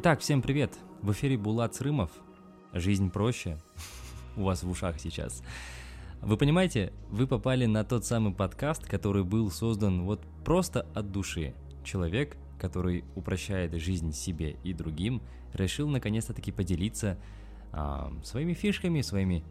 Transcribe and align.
Так, 0.00 0.20
всем 0.20 0.42
привет! 0.42 0.78
В 1.02 1.10
эфире 1.10 1.36
Булат 1.36 1.74
Срымов. 1.74 2.12
Жизнь 2.72 3.10
проще. 3.10 3.58
У 4.36 4.44
вас 4.44 4.62
в 4.62 4.70
ушах 4.70 5.00
сейчас. 5.00 5.42
Вы 6.22 6.36
понимаете, 6.36 6.92
вы 7.10 7.26
попали 7.26 7.66
на 7.66 7.82
тот 7.82 8.04
самый 8.04 8.32
подкаст, 8.32 8.86
который 8.86 9.24
был 9.24 9.50
создан 9.50 10.04
вот 10.04 10.24
просто 10.44 10.86
от 10.94 11.10
души. 11.10 11.52
Человек, 11.82 12.36
который 12.60 13.02
упрощает 13.16 13.74
жизнь 13.74 14.12
себе 14.12 14.54
и 14.62 14.72
другим, 14.72 15.20
решил 15.52 15.88
наконец-то 15.88 16.32
таки 16.32 16.52
поделиться 16.52 17.18
а, 17.72 18.12
своими 18.22 18.54
фишками, 18.54 19.00
своими 19.00 19.42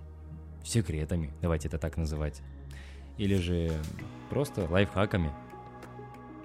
секретами, 0.63 1.33
давайте 1.41 1.67
это 1.67 1.77
так 1.77 1.97
называть. 1.97 2.41
Или 3.17 3.35
же 3.35 3.73
просто 4.29 4.65
лайфхаками, 4.69 5.29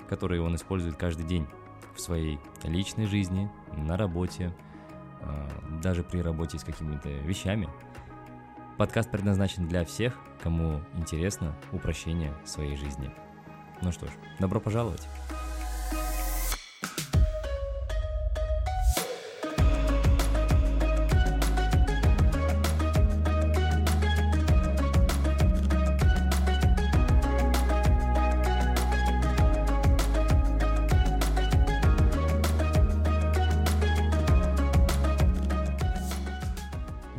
которые 0.09 0.43
он 0.43 0.57
использует 0.57 0.96
каждый 0.96 1.25
день 1.25 1.46
в 1.95 2.00
своей 2.00 2.38
личной 2.64 3.06
жизни, 3.06 3.50
на 3.77 3.96
работе, 3.96 4.52
а, 5.20 5.48
даже 5.82 6.02
при 6.02 6.20
работе 6.20 6.59
с 6.59 6.64
какими-то 6.64 7.09
вещами. 7.09 7.69
Подкаст 8.78 9.10
предназначен 9.10 9.69
для 9.69 9.84
всех, 9.84 10.19
кому 10.42 10.80
интересно 10.95 11.55
упрощение 11.73 12.33
своей 12.45 12.77
жизни. 12.77 13.10
Ну 13.83 13.92
что 13.92 14.06
ж, 14.06 14.10
добро 14.41 14.60
пожаловать! 14.60 15.06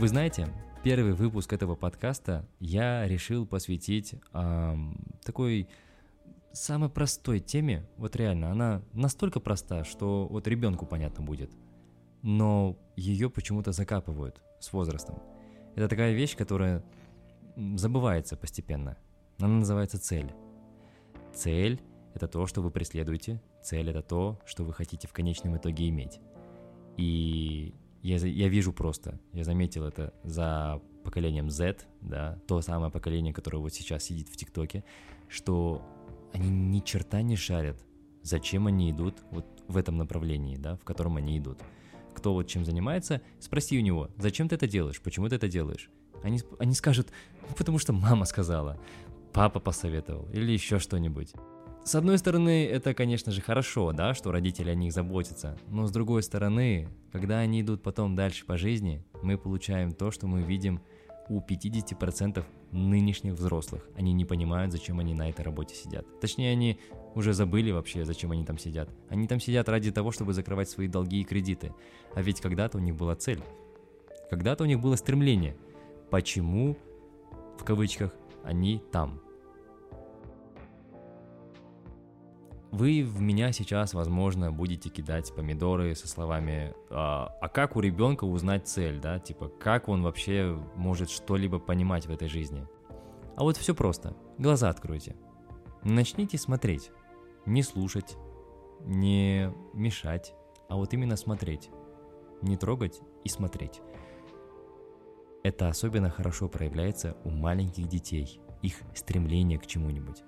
Вы 0.04 0.10
знаете, 0.10 0.50
первый 0.84 1.14
выпуск 1.14 1.54
этого 1.54 1.76
подкаста 1.76 2.46
я 2.60 3.08
решил 3.08 3.48
посвятить 3.48 4.16
э, 4.34 4.76
такой 5.24 5.70
самой 6.52 6.90
простой 6.90 7.40
теме. 7.40 7.88
Вот 7.96 8.18
реально, 8.18 8.52
она 8.52 8.82
настолько 8.92 9.40
проста, 9.40 9.86
что 9.86 10.28
вот 10.28 10.46
ребенку 10.46 10.86
понятно 10.86 11.24
будет. 11.24 11.54
Но 12.22 12.78
ее 12.98 13.30
почему-то 13.30 13.72
закапывают 13.72 14.42
с 14.60 14.74
возрастом. 14.74 15.24
Это 15.76 15.88
такая 15.88 16.12
вещь, 16.12 16.36
которая 16.36 16.84
забывается 17.56 18.36
постепенно. 18.36 18.98
Она 19.40 19.60
называется 19.60 20.02
цель. 20.02 20.34
Цель– 21.34 21.80
это 22.14 22.28
то, 22.28 22.46
что 22.46 22.62
вы 22.62 22.72
преследуете. 22.72 23.42
Цель– 23.64 23.90
это 23.92 24.02
то, 24.02 24.38
что 24.44 24.66
вы 24.66 24.74
хотите 24.74 25.08
в 25.08 25.14
конечном 25.14 25.56
итоге 25.56 25.88
иметь. 25.88 26.20
И 26.98 27.74
я, 28.04 28.18
я 28.18 28.50
вижу 28.50 28.74
просто, 28.74 29.20
я 29.32 29.44
заметил 29.44 29.86
это 29.86 30.14
за 30.24 30.82
поколением 31.04 31.50
Z, 31.50 31.78
да, 32.02 32.38
то 32.48 32.62
самое 32.62 32.92
поколение, 32.92 33.34
которое 33.34 33.60
вот 33.60 33.74
сейчас 33.74 34.04
сидит 34.04 34.30
в 34.30 34.36
ТикТоке, 34.36 34.84
что 35.30 35.82
они 36.34 36.50
ни 36.50 36.80
черта 36.82 37.22
не 37.22 37.36
шарят, 37.36 37.84
зачем 38.22 38.68
они 38.68 38.92
идут 38.92 39.16
вот 39.32 39.46
в 39.68 39.78
этом 39.78 39.98
направлении, 39.98 40.58
да, 40.58 40.76
в 40.76 40.84
котором 40.84 41.18
они 41.18 41.38
идут. 41.38 41.60
Кто 42.14 42.34
вот 42.34 42.48
чем 42.48 42.66
занимается, 42.66 43.22
спроси 43.40 43.78
у 43.80 43.82
него, 43.82 44.10
зачем 44.18 44.50
ты 44.50 44.56
это 44.56 44.68
делаешь, 44.68 45.02
почему 45.02 45.30
ты 45.30 45.36
это 45.36 45.48
делаешь. 45.48 45.90
Они, 46.24 46.42
они 46.60 46.74
скажут, 46.74 47.10
ну, 47.50 47.56
потому 47.56 47.80
что 47.80 47.94
мама 47.94 48.26
сказала, 48.26 48.80
папа 49.32 49.60
посоветовал 49.60 50.30
или 50.32 50.52
еще 50.52 50.80
что-нибудь. 50.80 51.34
С 51.84 51.96
одной 51.96 52.18
стороны, 52.18 52.66
это, 52.66 52.94
конечно 52.94 53.34
же, 53.34 53.42
хорошо, 53.42 53.92
да, 53.92 54.14
что 54.14 54.32
родители 54.32 54.70
о 54.70 54.76
них 54.76 54.94
заботятся, 54.94 55.58
но 55.68 55.86
с 55.86 55.92
другой 55.92 56.24
стороны, 56.24 56.88
когда 57.12 57.40
они 57.40 57.60
идут 57.60 57.84
потом 57.84 58.16
дальше 58.16 58.46
по 58.46 58.58
жизни, 58.58 59.04
мы 59.22 59.38
получаем 59.38 59.92
то, 59.92 60.10
что 60.10 60.26
мы 60.26 60.44
видим 60.44 60.82
у 61.28 61.42
50% 61.42 62.42
нынешних 62.72 63.34
взрослых. 63.34 63.86
Они 63.98 64.14
не 64.14 64.24
понимают, 64.24 64.72
зачем 64.72 65.00
они 65.00 65.14
на 65.14 65.30
этой 65.30 65.44
работе 65.44 65.76
сидят. 65.76 66.06
Точнее, 66.22 66.54
они 66.54 66.80
уже 67.16 67.34
забыли 67.34 67.72
вообще, 67.72 68.06
зачем 68.06 68.32
они 68.32 68.46
там 68.46 68.58
сидят. 68.58 68.90
Они 69.10 69.28
там 69.28 69.42
сидят 69.42 69.68
ради 69.68 69.92
того, 69.92 70.12
чтобы 70.12 70.34
закрывать 70.34 70.70
свои 70.70 70.88
долги 70.88 71.20
и 71.20 71.26
кредиты. 71.26 71.74
А 72.16 72.22
ведь 72.22 72.40
когда-то 72.40 72.78
у 72.78 72.82
них 72.82 72.96
была 72.96 73.16
цель. 73.18 73.44
Когда-то 74.30 74.64
у 74.64 74.68
них 74.68 74.80
было 74.80 74.96
стремление. 74.96 75.58
Почему, 76.10 76.78
в 77.60 77.66
кавычках, 77.66 78.14
они 78.44 78.82
там? 78.92 79.22
Вы 82.74 83.04
в 83.04 83.22
меня 83.22 83.52
сейчас, 83.52 83.94
возможно, 83.94 84.52
будете 84.52 84.90
кидать 84.90 85.32
помидоры 85.36 85.94
со 85.94 86.08
словами 86.08 86.74
а, 86.90 87.32
«А 87.40 87.48
как 87.48 87.76
у 87.76 87.80
ребенка 87.80 88.24
узнать 88.24 88.68
цель?» 88.68 89.00
да? 89.00 89.20
Типа, 89.20 89.48
как 89.48 89.90
он 89.90 90.02
вообще 90.02 90.60
может 90.76 91.12
что-либо 91.12 91.60
понимать 91.60 92.08
в 92.08 92.12
этой 92.12 92.28
жизни? 92.28 92.68
А 93.36 93.44
вот 93.44 93.58
все 93.58 93.76
просто. 93.76 94.16
Глаза 94.40 94.70
откройте. 94.70 95.16
Начните 95.84 96.40
смотреть. 96.40 96.90
Не 97.46 97.62
слушать, 97.62 98.18
не 98.80 99.54
мешать, 99.76 100.34
а 100.68 100.76
вот 100.76 100.96
именно 100.96 101.16
смотреть. 101.16 101.70
Не 102.42 102.58
трогать 102.58 103.02
и 103.24 103.30
смотреть. 103.30 103.82
Это 105.44 105.68
особенно 105.68 106.10
хорошо 106.10 106.50
проявляется 106.50 107.18
у 107.24 107.30
маленьких 107.30 107.88
детей, 107.88 108.42
их 108.64 108.82
стремление 108.96 109.60
к 109.60 109.68
чему-нибудь. 109.68 110.24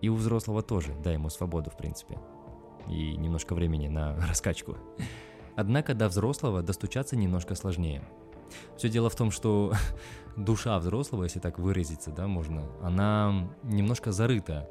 И 0.00 0.08
у 0.08 0.14
взрослого 0.14 0.62
тоже, 0.62 0.94
дай 1.02 1.14
ему 1.14 1.28
свободу, 1.30 1.70
в 1.70 1.76
принципе. 1.76 2.18
И 2.88 3.16
немножко 3.16 3.54
времени 3.54 3.88
на 3.88 4.16
раскачку. 4.28 4.76
Однако 5.56 5.94
до 5.94 6.08
взрослого 6.08 6.62
достучаться 6.62 7.16
немножко 7.16 7.54
сложнее. 7.54 8.02
Все 8.76 8.88
дело 8.88 9.10
в 9.10 9.16
том, 9.16 9.30
что 9.30 9.72
душа 10.36 10.78
взрослого, 10.78 11.24
если 11.24 11.38
так 11.38 11.58
выразиться, 11.58 12.10
да, 12.10 12.26
можно, 12.26 12.64
она 12.82 13.48
немножко 13.62 14.12
зарыта, 14.12 14.68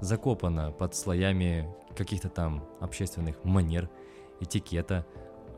закопана 0.00 0.72
под 0.72 0.94
слоями 0.94 1.72
каких-то 1.96 2.28
там 2.28 2.64
общественных 2.80 3.44
манер, 3.44 3.88
этикета, 4.40 5.06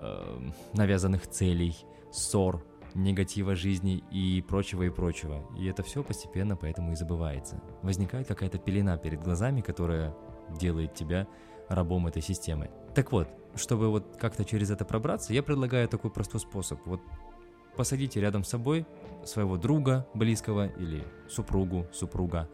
э, 0.00 0.50
навязанных 0.74 1.26
целей, 1.28 1.74
ссор, 2.12 2.62
негатива 2.94 3.54
жизни 3.54 4.04
и 4.10 4.42
прочего 4.42 4.84
и 4.84 4.90
прочего. 4.90 5.44
И 5.58 5.66
это 5.66 5.82
все 5.82 6.02
постепенно 6.02 6.56
поэтому 6.56 6.92
и 6.92 6.96
забывается. 6.96 7.60
Возникает 7.82 8.26
какая-то 8.26 8.58
пелена 8.58 8.96
перед 8.96 9.22
глазами, 9.22 9.60
которая 9.60 10.14
делает 10.58 10.94
тебя 10.94 11.26
рабом 11.68 12.06
этой 12.06 12.22
системы. 12.22 12.70
Так 12.94 13.12
вот, 13.12 13.28
чтобы 13.56 13.90
вот 13.90 14.16
как-то 14.16 14.44
через 14.44 14.70
это 14.70 14.84
пробраться, 14.84 15.32
я 15.32 15.42
предлагаю 15.42 15.88
такой 15.88 16.10
простой 16.10 16.40
способ. 16.40 16.80
Вот 16.86 17.00
посадите 17.76 18.20
рядом 18.20 18.44
с 18.44 18.48
собой 18.48 18.86
своего 19.24 19.56
друга 19.56 20.06
близкого 20.14 20.68
или 20.68 21.04
супругу, 21.28 21.86
супруга, 21.92 22.48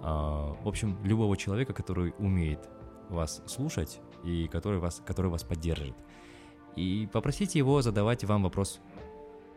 э, 0.00 0.02
в 0.02 0.66
общем, 0.68 0.98
любого 1.04 1.36
человека, 1.36 1.72
который 1.72 2.14
умеет 2.18 2.68
вас 3.08 3.42
слушать 3.46 4.00
и 4.24 4.48
который 4.48 4.78
вас, 4.78 5.02
который 5.06 5.30
вас 5.30 5.42
поддержит. 5.42 5.94
И 6.76 7.08
попросите 7.12 7.58
его 7.58 7.82
задавать 7.82 8.24
вам 8.24 8.42
вопрос 8.44 8.80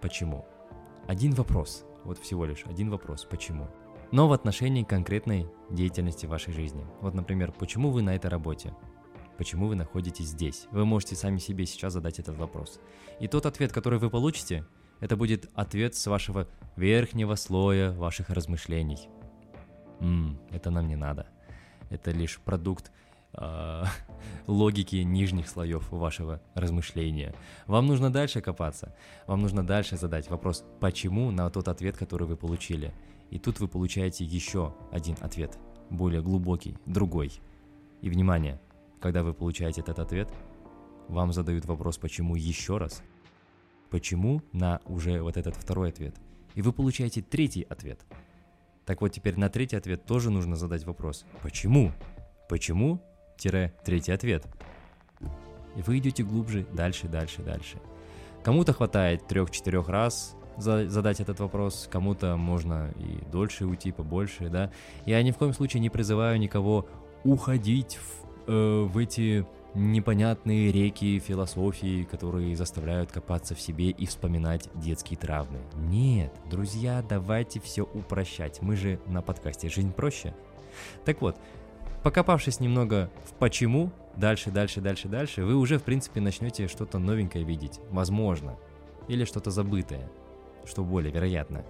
Почему? 0.01 0.45
Один 1.07 1.33
вопрос, 1.33 1.85
вот 2.03 2.17
всего 2.17 2.45
лишь 2.45 2.65
один 2.65 2.89
вопрос, 2.89 3.25
почему? 3.29 3.67
Но 4.11 4.27
в 4.27 4.33
отношении 4.33 4.83
конкретной 4.83 5.47
деятельности 5.69 6.25
вашей 6.25 6.53
жизни. 6.53 6.85
Вот, 7.01 7.13
например, 7.13 7.51
почему 7.51 7.91
вы 7.91 8.01
на 8.01 8.15
этой 8.15 8.27
работе? 8.27 8.73
Почему 9.37 9.67
вы 9.67 9.75
находитесь 9.75 10.27
здесь? 10.27 10.67
Вы 10.71 10.85
можете 10.85 11.15
сами 11.15 11.37
себе 11.37 11.65
сейчас 11.65 11.93
задать 11.93 12.19
этот 12.19 12.35
вопрос. 12.37 12.79
И 13.19 13.27
тот 13.27 13.45
ответ, 13.45 13.71
который 13.71 13.99
вы 13.99 14.09
получите, 14.09 14.65
это 14.99 15.15
будет 15.15 15.49
ответ 15.53 15.95
с 15.95 16.07
вашего 16.07 16.47
верхнего 16.75 17.35
слоя 17.35 17.91
ваших 17.91 18.29
размышлений. 18.29 19.07
Ммм, 19.99 20.39
это 20.49 20.71
нам 20.71 20.87
не 20.87 20.95
надо. 20.95 21.27
Это 21.89 22.11
лишь 22.11 22.39
продукт 22.39 22.91
э, 23.33 23.83
логики 24.47 24.97
нижних 24.97 25.47
слоев 25.47 25.91
вашего 25.91 26.41
размышления. 26.53 27.35
Вам 27.67 27.87
нужно 27.87 28.11
дальше 28.11 28.41
копаться. 28.41 28.95
Вам 29.27 29.41
нужно 29.41 29.65
дальше 29.65 29.97
задать 29.97 30.29
вопрос 30.29 30.63
«почему» 30.79 31.31
на 31.31 31.49
тот 31.49 31.67
ответ, 31.67 31.97
который 31.97 32.27
вы 32.27 32.35
получили. 32.35 32.93
И 33.29 33.39
тут 33.39 33.59
вы 33.59 33.67
получаете 33.67 34.25
еще 34.25 34.75
один 34.91 35.15
ответ, 35.21 35.57
более 35.89 36.21
глубокий, 36.21 36.77
другой. 36.85 37.31
И 38.01 38.09
внимание, 38.09 38.59
когда 38.99 39.23
вы 39.23 39.33
получаете 39.33 39.81
этот 39.81 39.99
ответ, 39.99 40.29
вам 41.07 41.33
задают 41.33 41.65
вопрос 41.65 41.97
«почему» 41.97 42.35
еще 42.35 42.77
раз. 42.77 43.01
«Почему» 43.89 44.41
на 44.51 44.79
уже 44.85 45.21
вот 45.21 45.37
этот 45.37 45.55
второй 45.55 45.89
ответ. 45.89 46.15
И 46.55 46.61
вы 46.61 46.73
получаете 46.73 47.21
третий 47.21 47.63
ответ. 47.63 48.05
Так 48.85 49.01
вот, 49.01 49.09
теперь 49.09 49.37
на 49.37 49.49
третий 49.49 49.77
ответ 49.77 50.05
тоже 50.05 50.31
нужно 50.31 50.55
задать 50.55 50.85
вопрос 50.85 51.25
«почему?» 51.41 51.91
Почему 52.51 53.01
третий 53.49 54.11
ответ. 54.11 54.45
И 55.75 55.81
вы 55.81 55.97
идете 55.97 56.23
глубже, 56.23 56.65
дальше, 56.73 57.07
дальше, 57.07 57.41
дальше. 57.41 57.77
Кому-то 58.43 58.73
хватает 58.73 59.27
трех-четырех 59.27 59.87
раз 59.87 60.35
за, 60.57 60.89
задать 60.89 61.19
этот 61.19 61.39
вопрос, 61.39 61.87
кому-то 61.91 62.35
можно 62.35 62.91
и 62.97 63.23
дольше 63.31 63.65
уйти, 63.65 63.91
побольше, 63.91 64.49
да. 64.49 64.71
Я 65.05 65.21
ни 65.23 65.31
в 65.31 65.37
коем 65.37 65.53
случае 65.53 65.81
не 65.81 65.89
призываю 65.89 66.39
никого 66.39 66.87
уходить 67.23 67.97
в, 67.97 68.51
э, 68.51 68.83
в 68.83 68.97
эти 68.97 69.45
непонятные 69.73 70.71
реки 70.71 71.19
философии, 71.19 72.03
которые 72.03 72.55
заставляют 72.55 73.11
копаться 73.11 73.55
в 73.55 73.61
себе 73.61 73.89
и 73.89 74.05
вспоминать 74.05 74.69
детские 74.75 75.17
травмы. 75.17 75.59
Нет, 75.75 76.33
друзья, 76.49 77.03
давайте 77.07 77.61
все 77.61 77.83
упрощать. 77.83 78.61
Мы 78.61 78.75
же 78.75 78.99
на 79.07 79.21
подкасте 79.21 79.69
«Жизнь 79.69 79.93
проще». 79.93 80.33
Так 81.05 81.21
вот, 81.21 81.37
покопавшись 82.03 82.59
немного 82.59 83.09
в 83.25 83.33
почему, 83.33 83.91
дальше, 84.15 84.51
дальше, 84.51 84.81
дальше, 84.81 85.07
дальше, 85.07 85.43
вы 85.43 85.55
уже, 85.55 85.77
в 85.77 85.83
принципе, 85.83 86.21
начнете 86.21 86.67
что-то 86.67 86.99
новенькое 86.99 87.43
видеть. 87.43 87.79
Возможно. 87.89 88.57
Или 89.07 89.25
что-то 89.25 89.51
забытое, 89.51 90.09
что 90.65 90.83
более 90.83 91.11
вероятно. 91.11 91.65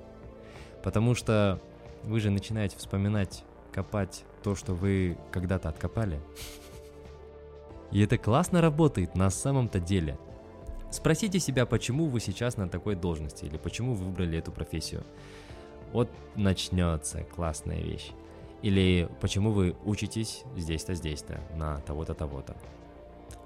Потому 0.83 1.15
что 1.15 1.61
вы 2.03 2.19
же 2.19 2.29
начинаете 2.29 2.77
вспоминать, 2.77 3.43
копать 3.71 4.25
то, 4.43 4.55
что 4.55 4.73
вы 4.73 5.17
когда-то 5.31 5.69
откопали. 5.69 6.19
И 7.91 8.01
это 8.01 8.17
классно 8.17 8.61
работает 8.61 9.15
на 9.15 9.29
самом-то 9.29 9.79
деле. 9.79 10.17
Спросите 10.91 11.39
себя, 11.39 11.65
почему 11.65 12.07
вы 12.07 12.19
сейчас 12.19 12.57
на 12.57 12.67
такой 12.67 12.95
должности 12.95 13.45
или 13.45 13.57
почему 13.57 13.93
вы 13.93 14.05
выбрали 14.05 14.37
эту 14.37 14.51
профессию. 14.51 15.03
Вот 15.93 16.09
начнется 16.35 17.23
классная 17.23 17.81
вещь. 17.81 18.11
Или 18.61 19.09
почему 19.19 19.51
вы 19.51 19.75
учитесь 19.83 20.43
здесь-то, 20.55 20.93
здесь-то, 20.93 21.41
на 21.55 21.79
того-то, 21.81 22.13
того-то. 22.13 22.55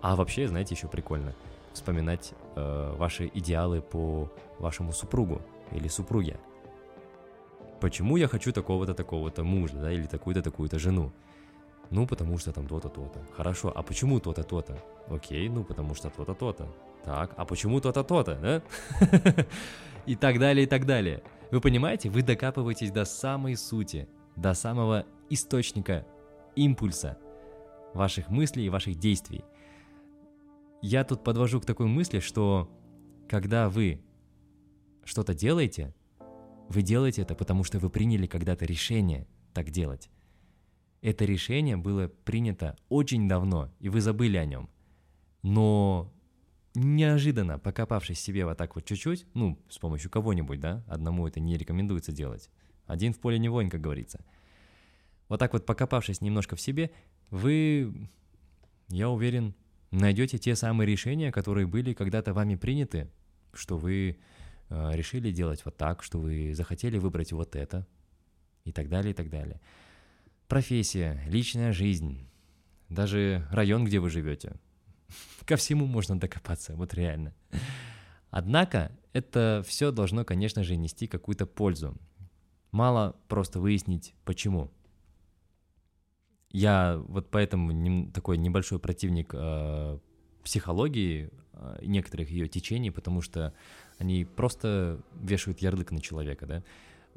А 0.01 0.15
вообще, 0.15 0.47
знаете, 0.47 0.75
еще 0.75 0.87
прикольно 0.87 1.33
вспоминать 1.73 2.33
э, 2.55 2.95
ваши 2.97 3.29
идеалы 3.33 3.81
по 3.81 4.31
вашему 4.59 4.91
супругу 4.91 5.41
или 5.71 5.87
супруге. 5.87 6.37
Почему 7.79 8.17
я 8.17 8.27
хочу 8.27 8.51
такого-то, 8.51 8.93
такого-то 8.93 9.43
мужа, 9.43 9.77
да, 9.77 9.91
или 9.91 10.05
такую-то, 10.05 10.41
такую-то 10.41 10.79
жену? 10.79 11.11
Ну, 11.91 12.07
потому 12.07 12.37
что 12.37 12.51
там 12.51 12.67
то-то, 12.67 12.89
то-то. 12.89 13.19
Хорошо, 13.35 13.71
а 13.75 13.83
почему 13.83 14.19
то-то, 14.19 14.43
то-то? 14.43 14.77
Окей, 15.07 15.49
ну, 15.49 15.63
потому 15.63 15.95
что 15.95 16.09
то-то, 16.09 16.33
то-то. 16.33 16.67
Так, 17.03 17.33
а 17.37 17.45
почему 17.45 17.79
то-то, 17.79 18.03
то-то, 18.03 18.35
да? 18.35 18.61
И 20.05 20.15
так 20.15 20.39
далее, 20.39 20.65
и 20.65 20.67
так 20.67 20.85
далее. 20.85 21.23
Вы 21.49 21.61
понимаете, 21.61 22.09
вы 22.09 22.21
докапываетесь 22.21 22.91
до 22.91 23.05
самой 23.05 23.55
сути, 23.55 24.07
до 24.35 24.53
самого 24.53 25.05
источника 25.29 26.05
импульса 26.55 27.17
ваших 27.93 28.29
мыслей 28.29 28.65
и 28.65 28.69
ваших 28.69 28.95
действий. 28.95 29.43
Я 30.81 31.03
тут 31.03 31.23
подвожу 31.23 31.61
к 31.61 31.65
такой 31.65 31.87
мысли, 31.87 32.19
что 32.19 32.69
когда 33.27 33.69
вы 33.69 34.01
что-то 35.03 35.33
делаете, 35.33 35.95
вы 36.69 36.81
делаете 36.81 37.21
это, 37.21 37.35
потому 37.35 37.63
что 37.63 37.79
вы 37.79 37.89
приняли 37.89 38.27
когда-то 38.27 38.65
решение 38.65 39.27
так 39.53 39.69
делать. 39.71 40.09
Это 41.01 41.25
решение 41.25 41.77
было 41.77 42.07
принято 42.07 42.75
очень 42.89 43.27
давно, 43.27 43.71
и 43.79 43.89
вы 43.89 44.01
забыли 44.01 44.37
о 44.37 44.45
нем. 44.45 44.69
Но 45.43 46.11
неожиданно, 46.73 47.59
покопавшись 47.59 48.19
себе 48.19 48.45
вот 48.45 48.57
так 48.57 48.75
вот 48.75 48.85
чуть-чуть, 48.85 49.25
ну, 49.33 49.59
с 49.69 49.77
помощью 49.77 50.09
кого-нибудь, 50.09 50.59
да, 50.59 50.83
одному 50.87 51.27
это 51.27 51.39
не 51.39 51.57
рекомендуется 51.57 52.11
делать. 52.11 52.49
Один 52.87 53.13
в 53.13 53.19
поле 53.19 53.39
не 53.39 53.49
воин, 53.49 53.69
как 53.69 53.81
говорится. 53.81 54.23
Вот 55.27 55.39
так 55.39 55.53
вот 55.53 55.65
покопавшись 55.65 56.21
немножко 56.21 56.55
в 56.55 56.61
себе, 56.61 56.91
вы, 57.29 58.09
я 58.89 59.09
уверен, 59.09 59.55
найдете 59.91 60.37
те 60.37 60.55
самые 60.55 60.87
решения, 60.87 61.31
которые 61.31 61.67
были 61.67 61.93
когда-то 61.93 62.33
вами 62.33 62.55
приняты, 62.55 63.09
что 63.53 63.77
вы 63.77 64.17
э, 64.69 64.91
решили 64.93 65.31
делать 65.31 65.63
вот 65.65 65.77
так, 65.77 66.03
что 66.03 66.19
вы 66.19 66.53
захотели 66.53 66.97
выбрать 66.97 67.31
вот 67.31 67.55
это, 67.55 67.87
и 68.65 68.71
так 68.71 68.89
далее, 68.89 69.11
и 69.11 69.15
так 69.15 69.29
далее 69.29 69.59
профессия, 70.47 71.21
личная 71.27 71.71
жизнь, 71.71 72.27
даже 72.89 73.47
район, 73.51 73.85
где 73.85 73.99
вы 73.99 74.09
живете. 74.09 74.53
Ко 75.45 75.55
всему 75.55 75.85
можно 75.85 76.19
докопаться, 76.19 76.75
вот 76.75 76.93
реально. 76.93 77.33
Однако 78.29 78.91
это 79.13 79.63
все 79.65 79.91
должно, 79.91 80.25
конечно 80.25 80.63
же, 80.63 80.75
нести 80.75 81.07
какую-то 81.07 81.45
пользу. 81.45 81.97
Мало 82.75 83.15
просто 83.29 83.61
выяснить, 83.61 84.13
почему. 84.25 84.69
Я 86.49 87.01
вот 87.07 87.31
поэтому 87.31 87.71
не, 87.71 88.11
такой 88.11 88.37
небольшой 88.37 88.79
противник 88.79 89.29
э, 89.33 89.97
психологии, 90.43 91.29
э, 91.53 91.77
некоторых 91.83 92.29
ее 92.29 92.49
течений, 92.49 92.91
потому 92.91 93.21
что 93.21 93.53
они 93.97 94.25
просто 94.25 94.99
вешают 95.13 95.59
ярлык 95.59 95.91
на 95.91 96.01
человека, 96.01 96.45
да 96.45 96.63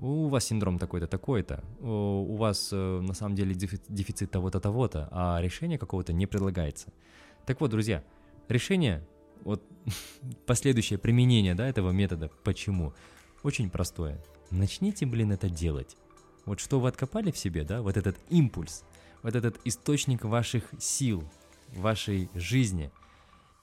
у 0.01 0.29
вас 0.29 0.45
синдром 0.45 0.79
такой-то, 0.79 1.09
такой-то, 1.09 1.65
у 1.81 2.37
вас 2.37 2.71
э, 2.73 3.01
на 3.01 3.15
самом 3.15 3.35
деле 3.35 3.53
дефицит 3.53 4.31
того-то, 4.31 4.61
того-то, 4.61 5.09
а 5.11 5.41
решение 5.43 5.77
какого-то 5.77 6.13
не 6.13 6.29
предлагается. 6.29 6.93
Так 7.47 7.61
вот, 7.61 7.73
друзья, 7.73 8.05
решение, 8.49 9.05
вот 9.43 9.61
последующее 10.47 11.01
применение 11.01 11.57
да, 11.57 11.69
этого 11.69 11.91
метода, 11.91 12.31
почему, 12.45 12.95
очень 13.43 13.71
простое. 13.71 14.23
Начните, 14.51 15.07
блин, 15.07 15.33
это 15.33 15.49
делать. 15.49 15.97
Вот 16.47 16.61
что 16.61 16.81
вы 16.81 16.89
откопали 16.89 17.31
в 17.31 17.39
себе, 17.39 17.65
да, 17.65 17.83
вот 17.83 17.97
этот 17.97 18.17
импульс, 18.31 18.85
вот 19.23 19.35
этот 19.35 19.61
источник 19.65 20.25
ваших 20.25 20.65
сил, 20.79 21.23
вашей 21.75 22.31
жизни, 22.35 22.91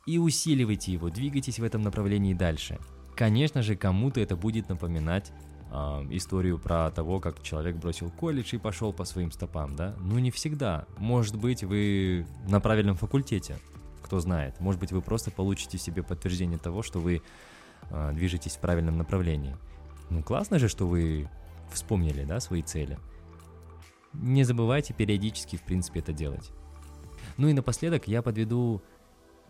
и 0.06 0.20
усиливайте 0.20 0.94
его, 0.94 1.10
двигайтесь 1.10 1.60
в 1.60 1.64
этом 1.64 1.82
направлении 1.82 2.34
дальше. 2.34 2.80
Конечно 3.16 3.64
же, 3.64 3.76
кому-то 3.76 4.20
это 4.20 4.36
будет 4.36 4.70
напоминать 4.70 5.32
э, 5.72 5.76
историю 6.12 6.60
про 6.60 6.92
того, 6.92 7.20
как 7.20 7.42
человек 7.42 7.78
бросил 7.78 8.12
колледж 8.12 8.54
и 8.54 8.60
пошел 8.60 8.94
по 8.94 9.06
своим 9.06 9.32
стопам, 9.32 9.76
да? 9.76 9.96
Ну, 10.00 10.20
не 10.20 10.30
всегда. 10.30 10.86
Может 10.98 11.38
быть, 11.38 11.64
вы 11.64 12.28
на 12.48 12.60
правильном 12.60 12.98
факультете, 12.98 13.58
кто 14.04 14.20
знает. 14.20 14.60
Может 14.60 14.80
быть, 14.80 14.92
вы 14.92 15.02
просто 15.02 15.32
получите 15.32 15.80
себе 15.80 16.04
подтверждение 16.04 16.60
того, 16.60 16.84
что 16.84 17.00
вы 17.00 17.24
э, 17.90 18.12
движетесь 18.14 18.58
в 18.58 18.60
правильном 18.60 18.98
направлении. 18.98 19.56
Ну, 20.10 20.24
классно 20.24 20.60
же, 20.60 20.68
что 20.68 20.88
вы 20.88 21.30
вспомнили, 21.72 22.24
да, 22.24 22.40
свои 22.40 22.62
цели. 22.62 22.98
Не 24.14 24.44
забывайте 24.44 24.94
периодически, 24.94 25.58
в 25.58 25.64
принципе, 25.64 26.00
это 26.00 26.14
делать. 26.14 26.52
Ну 27.38 27.48
и 27.48 27.54
напоследок 27.54 28.08
я 28.08 28.22
подведу 28.22 28.82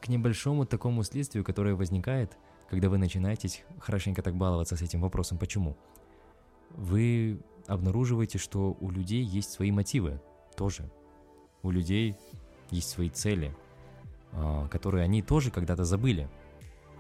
к 0.02 0.07
небольшому 0.07 0.66
такому 0.66 1.04
следствию, 1.04 1.44
которое 1.44 1.75
возникает, 1.75 2.38
когда 2.69 2.90
вы 2.90 2.98
начинаете 2.98 3.63
хорошенько 3.80 4.22
так 4.22 4.36
баловаться 4.36 4.75
с 4.75 4.81
этим 4.81 5.02
вопросом 5.02 5.38
«почему?». 5.38 5.78
Вы 6.72 7.40
обнаруживаете, 7.68 8.38
что 8.38 8.75
у 8.80 8.90
людей 8.90 9.24
есть 9.24 9.52
свои 9.52 9.72
мотивы 9.72 10.22
тоже. 10.56 10.90
У 11.63 11.72
людей 11.72 12.16
есть 12.69 12.90
свои 12.90 13.10
цели, 13.10 13.56
а, 14.31 14.68
которые 14.68 15.04
они 15.04 15.22
тоже 15.22 15.52
когда-то 15.52 15.86
забыли. 15.86 16.30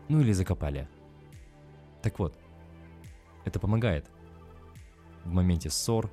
Ну 0.07 0.21
или 0.21 0.31
закопали. 0.31 0.87
Так 2.01 2.19
вот, 2.19 2.37
это 3.45 3.59
помогает 3.59 4.09
в 5.23 5.31
моменте 5.31 5.69
ссор, 5.69 6.11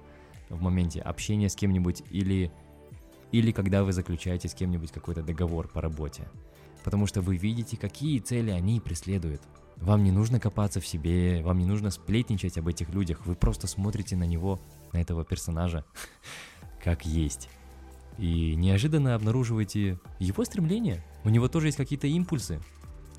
в 0.49 0.61
моменте 0.61 1.01
общения 1.01 1.49
с 1.49 1.57
кем-нибудь 1.57 2.03
или, 2.11 2.53
или 3.33 3.53
когда 3.53 3.85
вы 3.85 3.93
заключаете 3.93 4.49
с 4.49 4.55
кем-нибудь 4.55 4.93
какой-то 4.93 5.23
договор 5.23 5.69
по 5.69 5.81
работе. 5.81 6.29
Потому 6.85 7.07
что 7.07 7.21
вы 7.21 7.37
видите, 7.37 7.77
какие 7.77 8.19
цели 8.19 8.51
они 8.51 8.81
преследуют. 8.81 9.43
Вам 9.77 10.05
не 10.05 10.13
нужно 10.13 10.39
копаться 10.39 10.81
в 10.81 10.87
себе, 10.87 11.43
вам 11.43 11.59
не 11.59 11.65
нужно 11.67 11.91
сплетничать 11.91 12.59
об 12.59 12.69
этих 12.69 12.91
людях, 12.91 13.27
вы 13.27 13.35
просто 13.35 13.67
смотрите 13.67 14.17
на 14.17 14.25
него, 14.25 14.61
на 14.93 15.01
этого 15.01 15.25
персонажа, 15.25 15.85
как 16.85 17.05
есть. 17.05 17.49
И 18.19 18.55
неожиданно 18.55 19.15
обнаруживаете 19.15 19.99
его 20.19 20.45
стремление. 20.45 21.05
У 21.25 21.31
него 21.31 21.49
тоже 21.49 21.69
есть 21.69 21.79
какие-то 21.79 22.07
импульсы. 22.07 22.61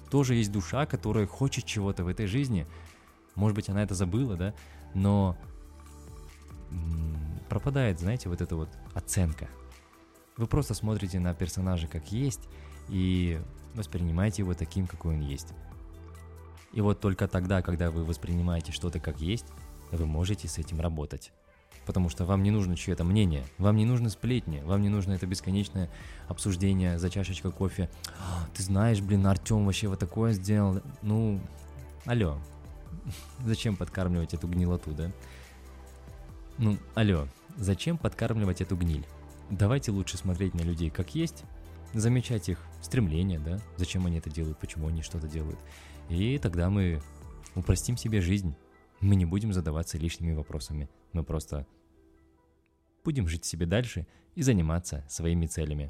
Тоже 0.10 0.36
есть 0.36 0.52
душа, 0.52 0.86
которая 0.86 1.26
хочет 1.26 1.66
чего-то 1.66 2.04
в 2.04 2.08
этой 2.08 2.28
жизни. 2.28 2.68
Может 3.36 3.56
быть, 3.56 3.70
она 3.70 3.84
это 3.84 3.96
забыла, 3.96 4.36
да? 4.36 4.54
Но 4.94 5.38
пропадает, 7.50 8.00
знаете, 8.00 8.30
вот 8.30 8.42
эта 8.42 8.56
вот 8.56 8.70
оценка. 8.94 9.48
Вы 10.38 10.48
просто 10.48 10.74
смотрите 10.74 11.20
на 11.20 11.34
персонажа 11.34 11.88
как 11.88 12.12
есть 12.12 12.50
и 12.90 13.40
воспринимаете 13.76 14.42
его 14.42 14.54
таким, 14.54 14.88
какой 14.88 15.16
он 15.16 15.22
есть. 15.22 15.54
И 16.72 16.82
вот 16.82 17.00
только 17.00 17.28
тогда, 17.28 17.62
когда 17.62 17.92
вы 17.92 18.04
воспринимаете 18.04 18.72
что-то 18.72 19.00
как 19.00 19.22
есть, 19.22 19.46
вы 19.92 20.06
можете 20.06 20.48
с 20.48 20.58
этим 20.58 20.82
работать. 20.82 21.32
Потому 21.86 22.10
что 22.10 22.26
вам 22.26 22.44
не 22.44 22.50
нужно 22.50 22.76
чье-то 22.76 23.04
мнение, 23.04 23.44
вам 23.58 23.76
не 23.76 23.86
нужны 23.86 24.10
сплетни, 24.10 24.62
вам 24.62 24.82
не 24.82 24.90
нужно 24.90 25.14
это 25.14 25.28
бесконечное 25.28 25.90
обсуждение 26.28 26.98
за 26.98 27.10
чашечкой 27.10 27.52
кофе. 27.52 27.90
«А, 28.20 28.48
ты 28.56 28.64
знаешь, 28.64 29.02
блин, 29.02 29.28
Артем 29.28 29.66
вообще 29.66 29.90
вот 29.90 30.00
такое 30.00 30.32
сделал. 30.32 30.82
Ну, 31.02 31.42
алло, 32.06 32.40
зачем 33.46 33.76
подкармливать 33.76 34.34
эту 34.34 34.48
гнилоту, 34.48 34.92
да? 34.92 35.12
Ну, 36.58 36.78
алло, 36.96 37.28
зачем 37.58 37.98
подкармливать 37.98 38.62
эту 38.62 38.76
гниль? 38.76 39.06
Давайте 39.50 39.92
лучше 39.92 40.18
смотреть 40.18 40.54
на 40.54 40.62
людей 40.62 40.90
как 40.90 41.16
есть, 41.16 41.44
замечать 41.94 42.50
их 42.50 42.60
стремления, 42.82 43.40
да, 43.40 43.60
зачем 43.78 44.06
они 44.06 44.18
это 44.18 44.30
делают, 44.30 44.60
почему 44.60 44.88
они 44.88 45.02
что-то 45.02 45.28
делают, 45.28 45.60
и 46.10 46.38
тогда 46.38 46.70
мы 46.70 47.02
упростим 47.56 47.98
себе 47.98 48.22
жизнь. 48.22 48.56
Мы 49.00 49.16
не 49.16 49.26
будем 49.26 49.54
задаваться 49.54 49.98
лишними 49.98 50.34
вопросами. 50.34 50.90
Мы 51.12 51.24
просто 51.24 51.68
будем 53.04 53.28
жить 53.28 53.46
себе 53.46 53.66
дальше 53.66 54.08
и 54.36 54.42
заниматься 54.42 55.06
своими 55.10 55.46
целями. 55.46 55.90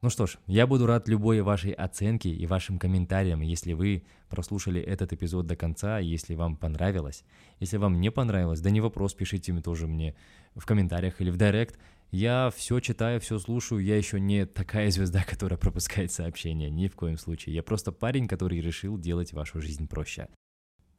Ну 0.00 0.10
что 0.10 0.26
ж, 0.26 0.38
я 0.46 0.68
буду 0.68 0.86
рад 0.86 1.08
любой 1.08 1.40
вашей 1.40 1.72
оценке 1.72 2.30
и 2.30 2.46
вашим 2.46 2.78
комментариям, 2.78 3.40
если 3.40 3.72
вы 3.72 4.04
прослушали 4.28 4.80
этот 4.80 5.12
эпизод 5.12 5.46
до 5.46 5.56
конца, 5.56 5.98
если 5.98 6.36
вам 6.36 6.56
понравилось. 6.56 7.24
Если 7.58 7.78
вам 7.78 8.00
не 8.00 8.12
понравилось, 8.12 8.60
да 8.60 8.70
не 8.70 8.80
вопрос, 8.80 9.14
пишите 9.14 9.52
мне 9.52 9.60
тоже 9.60 9.88
мне 9.88 10.14
в 10.54 10.64
комментариях 10.66 11.20
или 11.20 11.30
в 11.30 11.36
директ. 11.36 11.80
Я 12.12 12.52
все 12.54 12.78
читаю, 12.78 13.20
все 13.20 13.40
слушаю, 13.40 13.80
я 13.80 13.96
еще 13.96 14.20
не 14.20 14.46
такая 14.46 14.88
звезда, 14.92 15.24
которая 15.24 15.58
пропускает 15.58 16.12
сообщения, 16.12 16.70
ни 16.70 16.86
в 16.86 16.94
коем 16.94 17.18
случае. 17.18 17.56
Я 17.56 17.64
просто 17.64 17.90
парень, 17.90 18.28
который 18.28 18.60
решил 18.60 18.98
делать 18.98 19.32
вашу 19.32 19.60
жизнь 19.60 19.88
проще. 19.88 20.28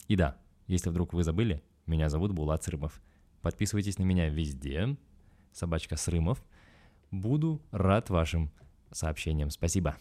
И 0.10 0.18
да, 0.18 0.38
если 0.68 0.90
вдруг 0.90 1.14
вы 1.14 1.24
забыли, 1.24 1.64
меня 1.86 2.10
зовут 2.10 2.34
Булат 2.34 2.66
Срымов. 2.66 3.02
Подписывайтесь 3.42 3.98
на 3.98 4.04
меня 4.04 4.28
везде, 4.28 4.98
собачка 5.54 5.96
Срымов. 5.96 6.44
Буду 7.12 7.62
рад 7.72 8.10
вашим 8.10 8.52
сообщениям. 8.92 9.50
Спасибо. 9.50 9.98